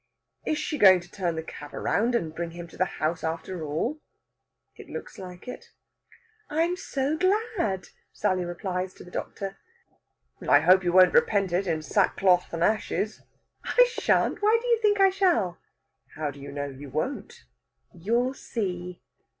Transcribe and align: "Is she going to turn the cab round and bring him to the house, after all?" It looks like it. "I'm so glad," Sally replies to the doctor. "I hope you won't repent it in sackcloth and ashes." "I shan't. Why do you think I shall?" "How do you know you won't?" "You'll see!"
"Is 0.47 0.57
she 0.57 0.79
going 0.79 0.99
to 1.01 1.11
turn 1.11 1.35
the 1.35 1.43
cab 1.43 1.73
round 1.73 2.15
and 2.15 2.33
bring 2.33 2.49
him 2.49 2.67
to 2.69 2.75
the 2.75 2.85
house, 2.97 3.23
after 3.23 3.63
all?" 3.63 4.01
It 4.75 4.89
looks 4.89 5.19
like 5.19 5.47
it. 5.47 5.69
"I'm 6.49 6.75
so 6.75 7.15
glad," 7.15 7.89
Sally 8.11 8.43
replies 8.43 8.95
to 8.95 9.03
the 9.03 9.11
doctor. 9.11 9.59
"I 10.49 10.61
hope 10.61 10.83
you 10.83 10.91
won't 10.91 11.13
repent 11.13 11.51
it 11.53 11.67
in 11.67 11.83
sackcloth 11.83 12.51
and 12.51 12.63
ashes." 12.63 13.21
"I 13.63 13.87
shan't. 13.91 14.41
Why 14.41 14.57
do 14.59 14.65
you 14.69 14.79
think 14.81 14.99
I 14.99 15.11
shall?" 15.11 15.59
"How 16.15 16.31
do 16.31 16.39
you 16.41 16.51
know 16.51 16.65
you 16.65 16.89
won't?" 16.89 17.43
"You'll 17.93 18.33
see!" 18.33 19.03